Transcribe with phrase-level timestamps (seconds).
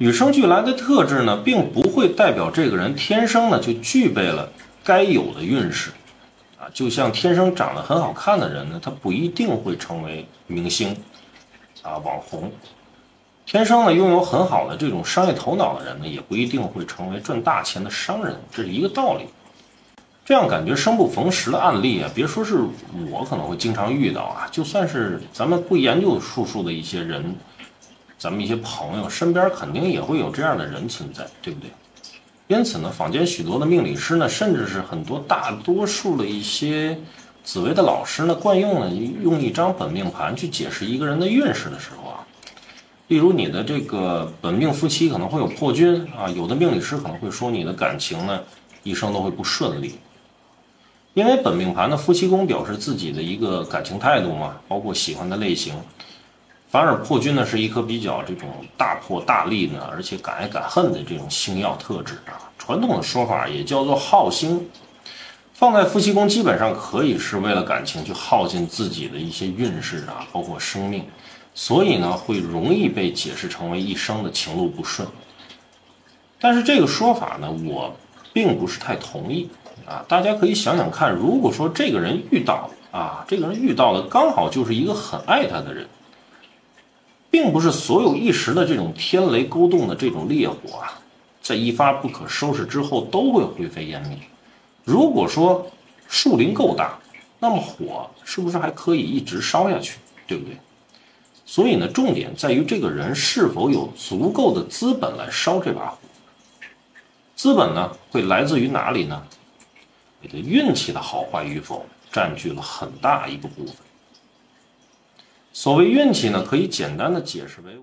[0.00, 4.50] 与生俱来的特质呢，并不会代表这个人天生呢就具备了
[4.82, 5.90] 该有的运势，
[6.58, 10.96] 啊，就像天生长得很好看的人呢，他不一定会成为明星，
[11.82, 12.50] 啊，网红。
[13.44, 19.26] 天生呢拥有很好的这种商业头脑的人呢，也不一定会成为赚大钱的商人，这是一个道理。
[20.24, 22.56] 这样感觉生不逢时的案例啊，别说是
[23.10, 27.36] 我可能会经常遇到啊，就算是咱们不研究术数的一些人。
[28.20, 31.70] 咱们一些朋友身边肯定也会有这样的人存在，对不对？
[32.48, 36.98] 因此呢，坊间许多的命理师呢，甚至是很多大多数的一些
[37.42, 38.90] 紫薇的老师呢，惯用呢
[39.22, 42.26] 用一张本命盘去解释一个人的运势的时候啊，
[43.08, 48.38] 例如你的这个本命夫妻可能会有破军啊，有的命理师可能会说你的感情呢
[48.82, 49.94] 一生都会不顺利，
[51.14, 55.74] 因为本命盘的夫妻宫表示自己的一个感情态度嘛，包括喜欢的类型。
[56.70, 62.38] 反而破军呢是一颗比较这种大破大立呢，而且敢爱敢恨的这种星耀特质啊。
[62.56, 64.70] 传统的说法也叫做耗星，
[65.52, 71.04] 放在夫妻宫基本上可以是为了感情去耗尽自己的一些运势啊，包括生命，
[71.54, 75.08] 所以呢会容易被解释成为一生的情路不顺。
[76.38, 77.92] 但是这个说法呢，我
[78.32, 79.50] 并不是太同意
[79.84, 80.04] 啊。
[80.06, 85.88] 大家可以想想看，如果说这个人遇到啊，这个人遇到的刚好就是一个很爱他的人。
[87.30, 91.00] 并不是所有一时的这种天雷勾动的这种烈火啊，
[91.40, 94.18] 在一发不可收拾之后都会灰飞烟灭。
[94.84, 95.70] 如果说
[96.08, 96.98] 树林够大，
[97.38, 100.56] 那么火是不是还可以一直烧下去，对不对？
[101.46, 105.98] 所以呢，重点在于这个人是否有足够的资本来烧这把火。
[107.34, 109.22] 资本呢，会来自于哪里呢？
[110.20, 113.74] 你的运气的好坏与否，占据了很大一个部分。
[115.62, 117.82] 所谓运气呢，可以简单的解释为。